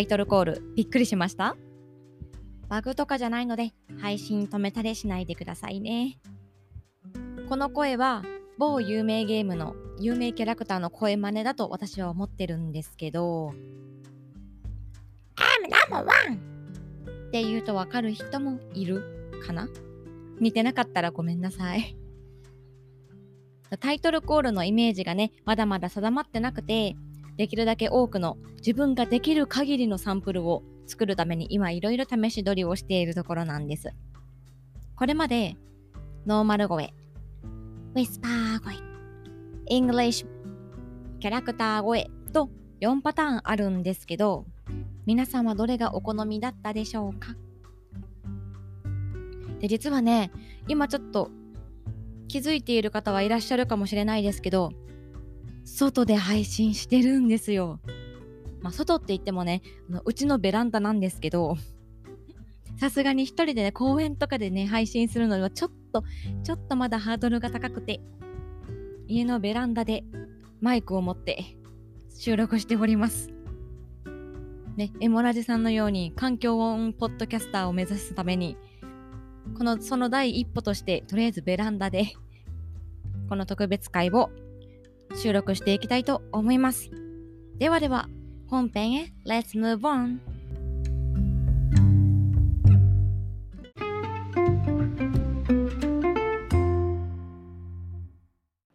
[0.00, 1.58] タイトルコールびっくりしました？
[2.70, 6.18] バグとかじゃないので配信止めたりしないでくださいね。
[7.50, 8.22] この声は
[8.56, 13.48] 某有名ゲームの有名キャラクターの声真似だと私は思ってるんですけど
[15.36, 16.06] I'm number one!
[17.28, 19.02] って言うとわかる人もいる
[19.46, 19.68] かな？
[20.40, 21.94] 似てなかったらごめんなさい。
[23.80, 26.96] タイトルコールのイメージがね、まだまだ定まってなくて、
[27.40, 33.94] できるだけ多くの自分ができる限りのサンプルを作るために今いろいろ試し撮りをしているところなんです。
[34.94, 35.56] これまで
[36.26, 36.92] ノーマル声、
[37.94, 38.74] whisper 声、
[39.70, 40.28] English、
[41.18, 42.50] キャラクター声と
[42.82, 44.44] 4パターンあるんですけど、
[45.06, 47.36] 皆さんはどれがお好みだったでしょうか？
[49.60, 50.30] で、実はね、
[50.68, 51.30] 今ちょっと
[52.28, 54.72] 気づいている方はいらっしゃるかもしれないですけど、
[55.64, 57.80] 外で配信してるんですよ。
[58.62, 59.62] まあ、外って言ってもね、
[60.04, 61.56] うちのベランダなんですけど、
[62.78, 66.04] さすがに一人でね、公園とかでね、配信するのはちょっと、
[66.42, 68.00] ちょっとまだハードルが高くて、
[69.06, 70.04] 家のベランダで
[70.60, 71.56] マイクを持って
[72.16, 73.30] 収録しております。
[74.76, 78.56] ね、エモラジさんのように環境音ポッドキャスターを目指すために、
[79.56, 82.12] この、その第一歩として、とりあえずベランダで、
[83.28, 84.30] この特別会を
[85.16, 86.90] 収録していきたいと思います。
[87.58, 88.08] ではでは、
[88.48, 90.18] 本編へ Let's move on!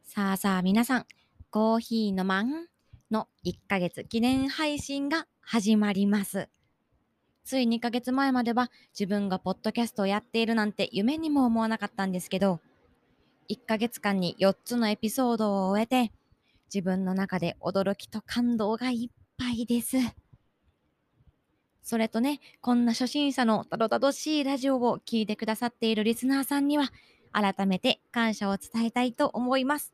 [0.03, 1.05] さあさあ皆さん、
[1.49, 2.67] コーヒーのマン
[3.11, 6.49] の1ヶ月記念配信が始まります。
[7.43, 12.59] つい2ヶ月前までは自分がポッドキャストをやっているなんて夢にも思わなかったんですけど、
[13.49, 16.11] 1ヶ月間に4つのエピソードを終えて、
[16.73, 19.97] 自分の中で驚きと感動がいっぱいです。
[21.81, 26.91] それとね、こんな初心者のたどたどしいラジオを聴いてくださっているリスナーさんには、
[27.31, 29.93] 改めて感謝を伝えたいと思います。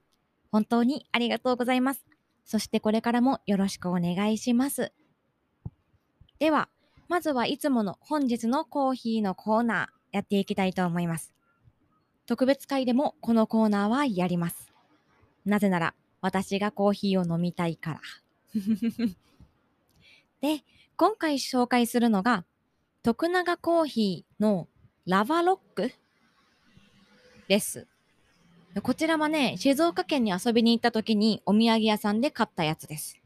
[0.52, 2.06] 本当にありがとうございます。
[2.46, 4.94] そしてこれからもよろしくお願いします。
[6.40, 6.70] では、
[7.10, 11.34] まずはいつもの本日のコーヒーのコーナーやっていきたいと思います。
[12.26, 14.72] 特別会でもこのコーナーはやります。
[15.46, 18.02] なぜなら私がコーヒーを飲みたいから。
[20.42, 20.64] で、
[20.96, 22.46] 今回紹介するのが
[23.04, 24.68] 徳永コーヒーの
[25.06, 25.92] ラバロック
[27.48, 27.88] です。
[28.84, 33.20] こちらはね、静岡県に遊びに行った時にお土産屋さんで買ったやつです。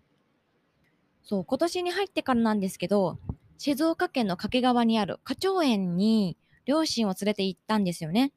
[1.23, 3.19] そう、今年に入ってからなんですけど、
[3.57, 8.31] 静岡県の掛川にある花鳥園に両親を連れて行ったんですよね。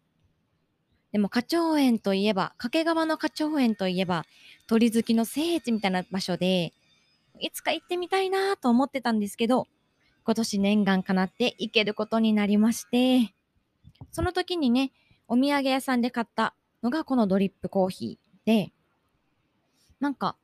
[1.13, 4.27] でも花鳥園といえば、掛川の花鳥園といえば、
[4.67, 6.75] 鳥好きの聖地みたいな場所で、
[7.41, 9.67] いつか行ってみたいなと思ってたんですけど、
[10.25, 13.35] 今年念願かなって行けることになりまして、
[14.11, 14.93] その時にね、
[15.29, 18.73] お土産屋さんで買ったのがこのドリップコーヒーで、
[20.01, 20.37] なんか、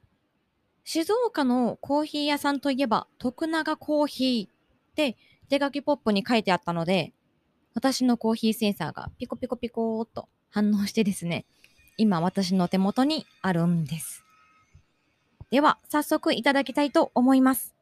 [0.85, 5.17] 静岡のコーヒー屋さんといえば、徳永コーヒーって
[5.49, 7.13] 手書きポップに書いてあったので、
[7.75, 11.47] 私のコーヒーセンサーがピコピコピコーっと反応してですね、
[11.97, 14.23] 今私の手元にあるんです。
[15.51, 17.75] では、早速いただきたいと思います。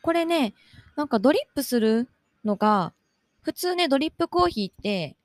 [0.00, 0.54] これね、
[0.96, 2.08] なんかドリップする
[2.42, 2.94] のが、
[3.42, 5.16] 普通ね、ドリップコーヒーって、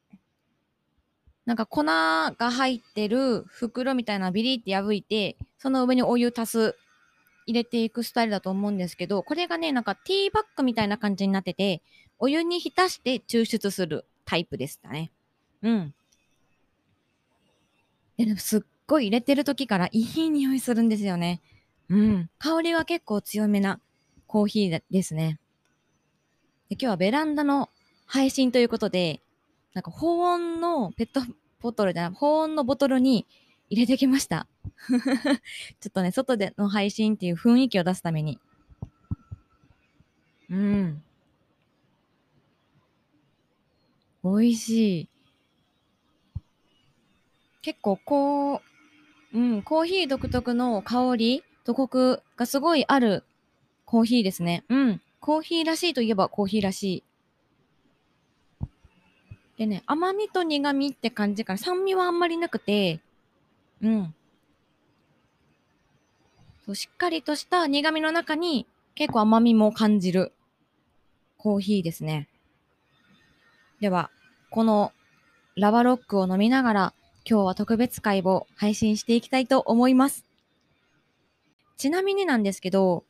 [1.46, 6.76] なんか粉が入ってる袋みたいなビリって破いて、その上にお湯足す
[7.46, 11.82] 入れていくスタイルだと思うんですけど、これがね、なんかティーバッグみたいな感じになってて、
[12.18, 15.12] お湯に浸して抽出するタイプでしたね。
[15.62, 15.94] うん。
[18.18, 21.42] で、もすっごい入れてる時からいい匂いするんですよね。
[21.90, 22.30] うん。
[22.40, 23.80] 香りは結構強めな
[24.28, 25.40] コーヒーですね。
[26.70, 27.70] で今日はベランダの
[28.08, 29.22] 配信ということで、
[29.74, 31.22] なんか保温のペット
[31.62, 33.28] ボトルじゃない、保温のボトルに
[33.70, 34.48] 入れてきました。
[35.80, 38.40] ちょっとね、外での配信っていう雰囲気を出すために。
[40.50, 41.04] うん。
[44.24, 45.10] 美味しい。
[47.62, 48.62] 結構こ
[49.34, 53.24] う、うん、コーヒー独特の香りとコクがすごいある
[53.86, 54.64] コーヒーですね。
[54.70, 55.02] うん。
[55.20, 57.04] コーヒーらしいといえばコーヒーらしい。
[59.58, 63.00] でね、甘みと苦みって感じから、酸味はあんまりなくて、
[63.82, 64.14] うん。
[66.66, 70.34] そうしっかりとした苦味の中に結構甘みも感じる
[71.38, 72.28] コーヒーですね。
[73.80, 74.10] では、
[74.50, 74.94] この
[75.56, 76.94] ラバロックを飲みながら
[77.30, 80.26] 今日は特別会を配信していきたいと思います。
[81.78, 83.04] ちなみになんですけど、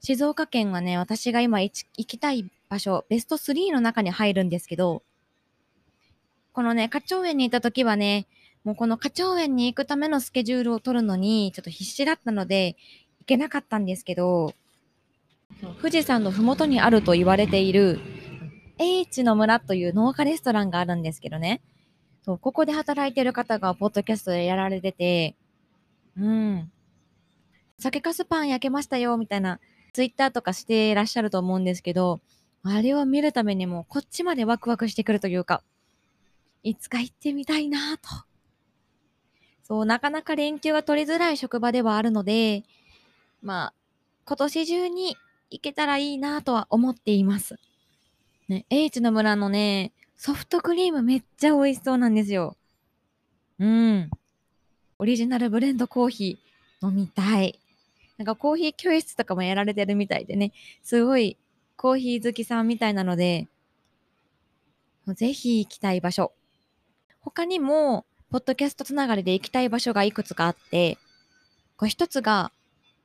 [0.00, 5.02] 静岡県はね、私が今行きたい場所、ベスト3の中に入るんですけど、
[6.52, 8.26] このね、花鳥園に行った時はね、
[8.64, 12.76] もうこの花鳥園に行くためのスケジュールを取るのに、ちょっと必死だったので、
[13.20, 14.54] 行けなかったんですけど、
[15.80, 18.00] 富士山のふもとにあると言われている、
[18.78, 21.60] H の村という農家レストランがあるんですけどね。
[22.24, 25.36] そう、ここで働いてる方がポッドキャストでやられてて、
[26.16, 26.72] うん。
[27.78, 29.60] 酒かすパン焼けましたよ、みたいな、
[29.92, 32.20] ツイッターとかしていらっしゃると思うんですけど、
[32.62, 35.62] あれを見るためにも、こっちまでワクワクしてくるというか、
[36.62, 38.08] いつか行ってみたいなと。
[39.64, 42.64] そう、なかなか連休が取りづらい職場ではあるので、
[43.42, 43.74] まあ、
[44.26, 45.16] 今年中に
[45.50, 47.56] 行けたらいいなとは思っています。
[48.48, 52.56] ね、H の村のね、ソフトクリームめっちゃ美味しそうなんですよ。
[53.58, 54.10] うん。
[54.98, 57.58] オリジナルブレンドコーヒー飲みたい。
[58.18, 60.52] なんかコーヒー教室とかもやられてるみたいでね、
[60.82, 61.36] すごい
[61.76, 63.48] コーヒー好きさんみたいなので、
[65.08, 66.32] ぜひ行きたい場所。
[67.20, 70.98] 他にも、ポッドキャストつながりで行きたい場所がいくつかあって、
[71.76, 72.50] こう一つが、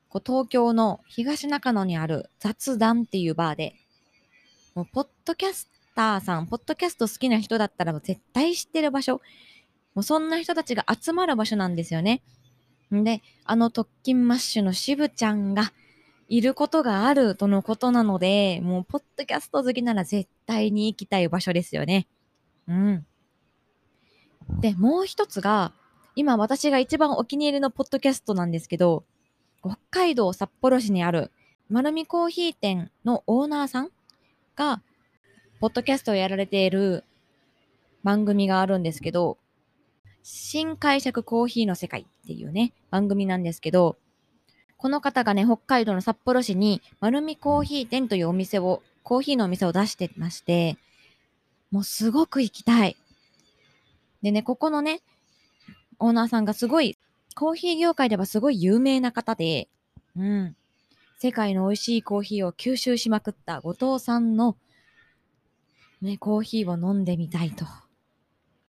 [0.10, 3.76] こう東京の東中野にある雑談っていうバーで、
[4.74, 9.22] もうポッドキャスターさん、ポッドキャスト好きな人だったら絶対知ってる場所。
[9.94, 12.24] もうそんな人たちが集まる場所なんですよね。
[12.92, 15.74] んで、あの特勤マッシュの渋ちゃんが
[16.28, 22.08] いることがあるとのことなので、もうポッドキャスト好きなら絶対に行きたい場所ですよね。
[22.68, 23.06] うん。
[24.60, 25.74] で、もう一つが、
[26.16, 29.06] 今私が一番お気に入りのポッドキャストなんですけど、
[29.62, 31.32] 北海道札幌市にある
[31.70, 33.92] 丸見コーヒー店のオーナーさん
[34.56, 34.82] が、
[35.60, 37.04] ポッドキャストをやられている
[38.04, 39.38] 番組があるんですけど、
[40.24, 43.98] 新解釈コーヒーの世界っていうね、番組なんですけど、
[44.78, 50.78] この方がね、北海道の札幌市に丸見コーヒー店というお店を、コーヒーのお店を出してまして、
[51.72, 52.98] もうすごく行きたい。
[54.22, 55.02] でね、ここのね、
[56.00, 56.98] オーナーさんがすごい、
[57.36, 59.70] コーヒー業界ではすごい有名な方で、
[60.16, 60.56] うん。
[61.18, 64.58] 世界の美味しいコーヒーを吸収しまくった後藤さんの、
[66.02, 67.66] ね、コーヒーを飲んでみたいと。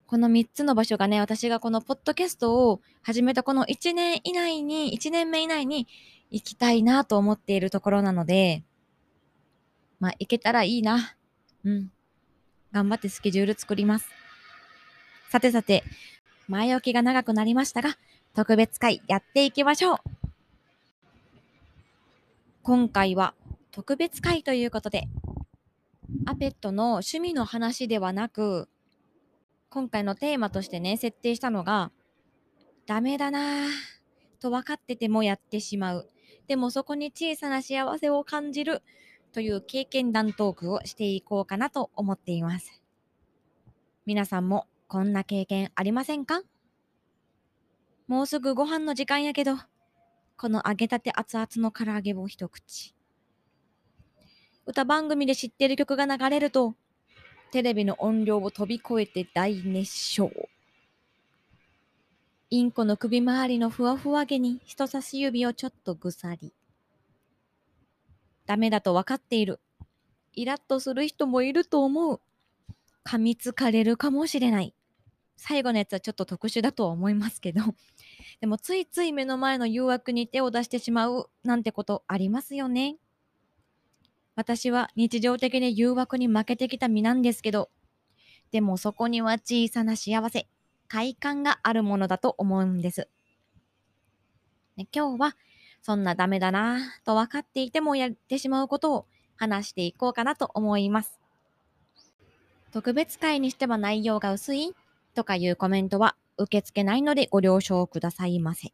[0.06, 5.88] この3つの場所がね、私がこのポッドキャストを始めたこの1年以内に、1年目以内に
[6.32, 8.64] 行きたいなと思っているところなので、
[10.00, 11.16] まあ、行けたらいいな。
[11.66, 11.92] うん。
[12.72, 14.17] 頑張ってスケジュール作ります。
[15.30, 15.84] さてさて、
[16.48, 17.98] 前置きが長くなりましたが、
[18.34, 19.98] 特別会やっていきましょう。
[22.64, 23.34] 今回は
[23.72, 25.10] 特別会ということで、
[26.26, 28.70] アペットの趣味の話ではなく、
[29.70, 31.92] 今回のテーマとしてね、設定したのが、
[32.86, 33.70] ダメだなぁ
[34.40, 36.10] と分かっててもやってしまう。
[36.48, 38.82] でもそこに小さな幸せを感じる
[39.34, 42.82] という経験談トークをしていこうかなと思っています。
[44.06, 46.42] 皆さんもこんな経験ありませんか？
[48.08, 49.58] もうすぐご飯の時間やけど、
[50.38, 52.96] この揚げたて熱々の唐揚げを一口。
[54.66, 56.76] 歌番組で知ってる曲が流れると、
[57.52, 60.32] テレビの音量を飛び越えて大熱唱。
[62.50, 66.54] インコの首周りのふわふわ毛に人差し指をちょっとぐさり。
[68.46, 69.60] ダメだと分かっている。
[70.32, 72.22] イラッとする人もいると思う。
[73.04, 74.74] 噛みつかれるかもしれない。
[75.38, 77.62] 最後のやつはちょっと特殊だとは思いますけど、
[78.42, 82.98] でもついつい目の前の誘惑に手を出してしまうなんてことありますよね。
[84.36, 87.70] 私は日常的に誘惑に負けてきた身なんですけど、
[88.52, 90.48] でもそこには小さな幸せ、
[90.88, 93.08] 快感があるものだと思うんです。
[94.76, 95.38] ね、今日は
[95.82, 101.20] そんなダメだなぁと分かっていてもやってしまうことを話していこうかなと思います。
[102.72, 104.76] 特別会にしては内容が薄い
[105.18, 108.72] とかいうコメントは受け付けないのでご了承くださいませ。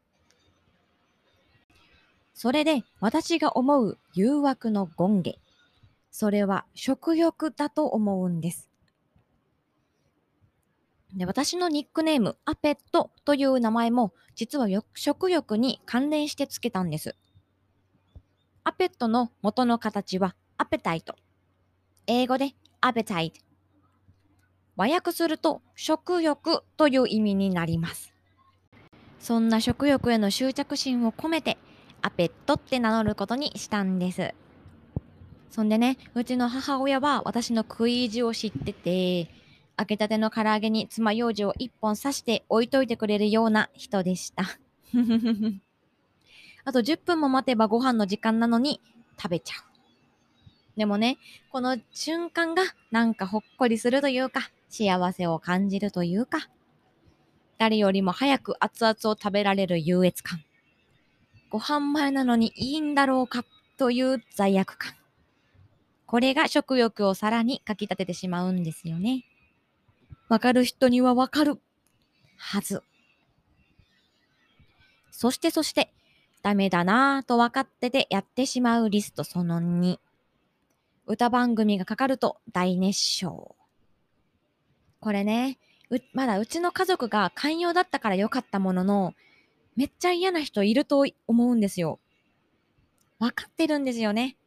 [2.33, 5.39] それで私が思う誘惑の権下。
[6.11, 8.69] それは食欲だと思うんです。
[11.15, 17.15] で私のニックネーム、アペットという名前も実は食欲に関連してつけたんです。
[18.65, 21.15] アペットの元の形はアペタイト。
[22.05, 22.49] 英語で
[22.81, 23.52] アペタイト。
[24.75, 28.13] 和訳すると食欲という意味になります。
[29.19, 31.57] そんな食欲への執着心を込めて
[32.01, 34.33] アペットって名乗ることにしたんです。
[35.49, 39.29] そんでね、うちの母親は私の食い意地を知ってて、
[39.77, 44.43] 開けたての唐揚げに爪楊枝を一本刺して置いといてくれるような人でした。
[46.65, 48.81] あと10分も待てばご飯の時間なのに
[49.17, 49.63] 食べちゃう。
[50.75, 51.17] でもね、
[51.51, 56.49] この瞬間がなんかほっこりするというか、幸せを感じるというか、
[57.59, 60.43] 誰よりも早く熱々を食べられる優越感。
[61.51, 63.45] ご飯前なのにいいんだろうか
[63.77, 64.95] という罪悪感。
[66.07, 69.25] これが食欲をさらにかき立ててしまうんですよね。
[70.27, 71.59] わかる人にはわかる
[72.35, 72.81] はず。
[75.11, 75.93] そしてそして、
[76.41, 79.99] ダメだなぁと分かっててやってしまうリストその2。
[81.05, 83.55] 歌番組がかかると大熱唱。
[85.03, 85.57] これね、
[86.13, 89.13] まだうちの家族が寛容だったから良かったものの、
[89.75, 91.99] めっちゃ嫌な人いると思うんですよ。
[93.19, 94.37] わかってるんですよね。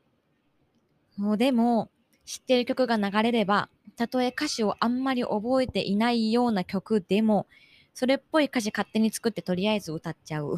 [1.19, 1.91] もうでも、
[2.25, 7.47] 知ってる曲が流れれば、たとえ歌詞をあんまり覚えていないような曲でも、
[7.93, 10.57] それっぽい歌詞勝手に作ってとりあえず歌っちゃう。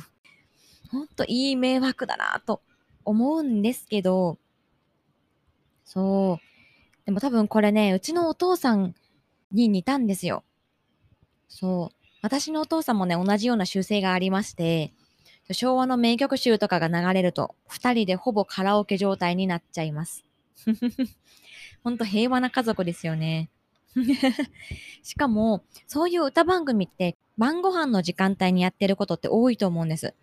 [0.92, 2.62] ほんといい迷惑だなと
[3.04, 4.38] 思うんですけど、
[5.84, 7.04] そう。
[7.04, 8.94] でも多分これね、うちのお父さん
[9.52, 10.44] に似たんですよ。
[11.48, 11.96] そう。
[12.22, 14.92] 私のお父さんもね、同じような習性がありまして、
[15.52, 20.24] 昭和の名曲集とかが流れると、二人でほぼカラオケ状態になっちゃいます。
[21.82, 23.50] ほんと平和な家族ですよね。
[25.02, 30.14] しかも、そういう歌番組って晩ご飯の時間帯にやってることって多いと思うんです。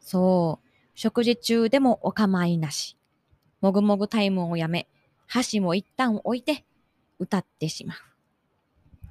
[0.00, 0.68] そう。
[0.94, 2.96] 食事中でもお構いなし。
[3.60, 4.88] もぐもぐタイムをやめ、
[5.26, 6.64] 箸も一旦置いて
[7.22, 7.96] 歌ってしまう。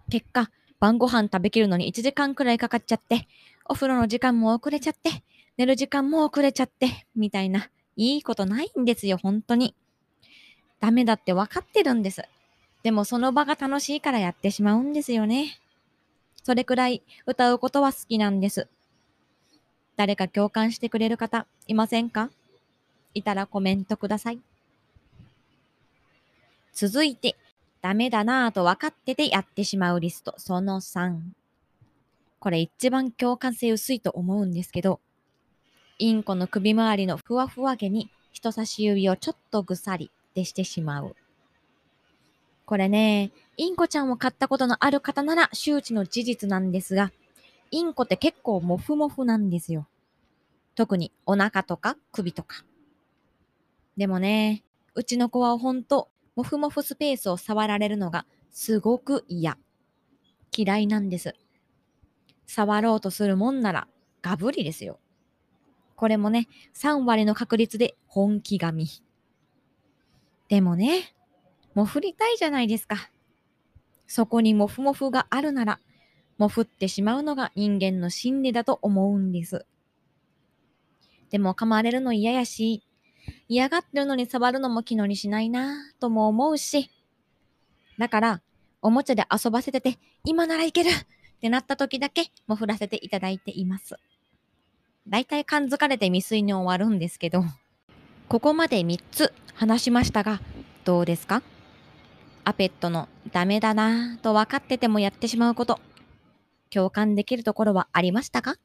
[0.09, 3.27] 結果、晩ご飯食べきるのに1時間くらいかかっちゃって、
[3.65, 5.23] お風呂の時間も遅れちゃって、
[5.57, 9.73] 寝る時間も遅れちゃって、みたいな、いいことないんですよ、本当に。
[10.79, 12.23] ダメだって分かってるんです。
[12.83, 15.59] でもその場が楽しいからやってしまうんですよね。
[16.43, 18.67] それくらい歌うことは好きなんです。
[19.95, 22.31] 誰か共感してくれる方いませんか？
[23.13, 24.39] いたらコメントください。
[26.73, 27.35] 続いて、
[27.81, 31.19] ダメだなぁと分かっててやってしまうリスト、その3。
[32.39, 34.99] これ一番共感性薄いと思うんですけど、
[35.99, 41.15] インコの首周りのふわふわ毛に人差し指をちょっとぐさりでしてしまう。
[42.65, 47.11] これね、インコちゃんを飼ったことのある方なら周知の事実なんですが、
[47.69, 49.87] インコって結構モフモフなんですよ。
[50.75, 52.63] 特にお腹とか首とか。
[53.97, 54.63] でもね、
[54.95, 59.57] うちの子はほんと、モフモフスペースを触られるのがすごく嫌。
[60.55, 61.35] 嫌いなんです。
[62.45, 63.87] 触ろうとするもんなら、
[64.21, 64.99] ガブリですよ。
[65.95, 68.87] これもね、3割の確率で本気髪。
[70.49, 71.13] でもね、
[71.73, 73.09] もふりたいじゃないですか。
[74.07, 75.79] そこにモフモフがあるなら、
[76.37, 79.65] もふってしまうのが人間の心理だと思うんです。
[81.29, 82.83] でも噛まれるの嫌やし、
[83.53, 86.89] 嫌がってるのに触るのも気乗りしないなぁとも思うし。
[87.97, 88.41] だから、
[88.81, 90.93] おもちゃで遊ばせてて、今ならいけるっ
[91.41, 93.97] てなった時だけも振らせていただいています。
[95.05, 97.43] だいたい感づかれて未遂に終わるんですけど、
[98.29, 100.39] ここまで3つ話しましたが、
[100.85, 101.43] どうですか？
[102.45, 105.81] アペットのダメだなぁと分かっててもやってしまうこと、
[106.69, 108.55] 共感できるところはありましたか？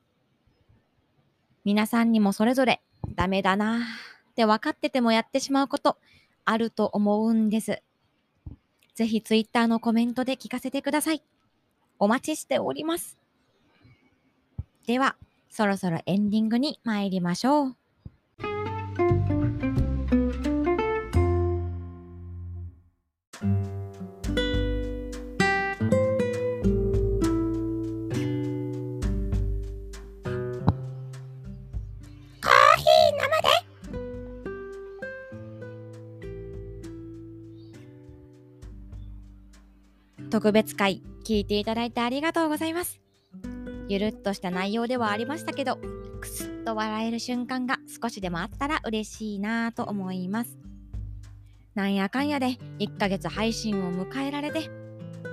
[1.65, 2.81] 皆さんにもそれぞれ
[3.17, 3.81] ダメだなぁ
[4.37, 5.97] って分かっててもやってしまうこと
[6.45, 7.83] あると思うんです。
[8.95, 11.23] ぜひツイッターのコメントで聞かせてください。
[11.99, 13.17] お待ちしております。
[14.87, 15.17] では、
[15.49, 17.77] そろそろエンディングに参りましょう。
[40.37, 43.01] 特別会聞いていただいてありがとうございます。
[43.89, 45.79] ゆるっとした内容ではありましたけど、
[46.21, 50.59] くすっと笑える瞬間が少しでもあったら嬉しいなぁと思います。
[51.75, 54.69] なんやかんやで1ヶ月配信を迎えられて、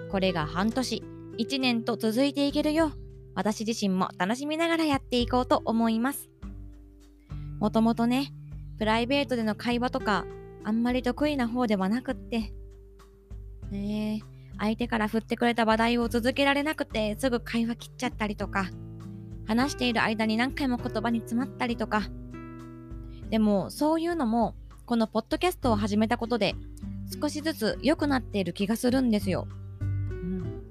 [0.10, 1.03] これが半年、
[1.38, 2.93] 1年と続いていけるよう、
[3.36, 6.29] 私自身も楽しみながらやっていこうと思います。
[7.60, 8.31] もともとね、
[8.79, 10.25] プライベートでの会話とか、
[10.63, 12.53] あんまり得意な方ではなくって、
[13.69, 18.69] ねえ、相手から振ってくれた話題を続けられなくてすぐ会話切っちゃったりとか、
[19.45, 22.03] 話している間に何回も言葉に詰まったりとか。
[23.29, 24.55] でもそういうのも
[24.86, 26.55] このポッドキャストを始めたことで
[27.19, 29.48] 少しずつ良くなっている気がするんですよ。
[29.79, 30.63] うん、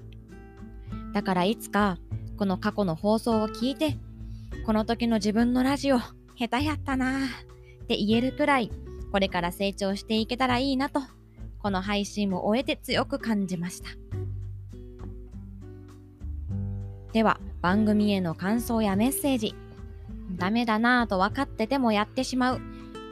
[1.12, 1.98] だからいつか
[2.36, 3.96] この過去の放送を聞いて
[4.64, 5.98] この時の自分のラジオ
[6.36, 8.70] 下手やったなって言えるくらい、
[9.10, 11.00] これから成長していけたらいいなと、
[11.62, 13.90] この配信を終えて強く感じました。
[17.12, 19.54] では、番組への感想やメッセージ、
[20.36, 22.60] ダメだなぁと分かっててもやってしまう、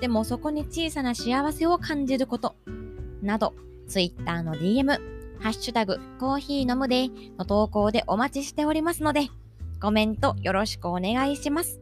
[0.00, 2.56] でもそこに小さな幸せを感じること、
[3.22, 3.54] など、
[3.86, 4.98] Twitter の DM、
[5.40, 9.28] ハッシュタグ、コーヒー飲むでの投稿でお待ちしておりますので、
[9.80, 11.80] コメントよろしくお願いします。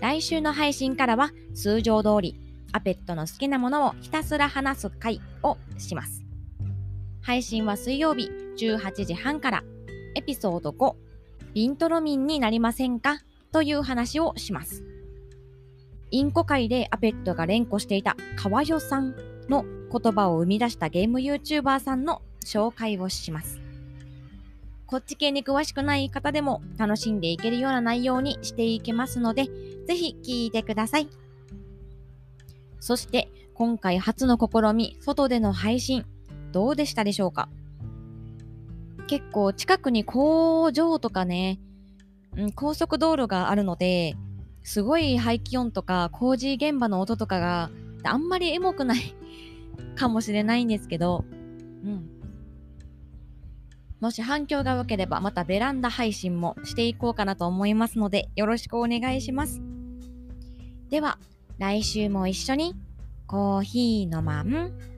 [0.00, 2.41] 来週の配信からは通常通り、
[2.72, 6.22] アペットの好きなものをひたすら話す回をします。
[7.20, 9.62] 配信は水曜日18時半から
[10.14, 10.94] エピソード5、
[11.54, 13.18] ビントロミンになりませんか？
[13.52, 14.82] という話をします。
[16.10, 19.14] インコ界でアペットが連呼していた川代さん
[19.48, 23.60] の言葉を生み出したゲーム YouTuber さんの紹介をします。
[24.86, 29.44] こっち系に詳しくない方でも楽しんでいけるような内容にしていけますので、
[29.86, 31.08] ぜひ聞いてください。
[32.82, 36.04] そして今回初の試み、外での配信、
[36.50, 37.48] どうでしたでしょうか？
[39.06, 41.60] 結構近くに工場とかね、
[42.36, 44.16] うん、高速道路があるので、
[44.64, 47.70] すごい排気音とか工事現場の音とかが
[48.02, 49.14] あんまりエモくない
[49.94, 51.24] かもしれないんですけど、
[51.84, 52.10] うん。
[54.00, 59.62] もし反響が良ければまたベランダ配信もしていこうかなと思いますのでよろしくお願いします。
[60.90, 61.20] では、
[61.62, 62.74] 来週も一緒に
[63.28, 64.91] コーヒーのまん。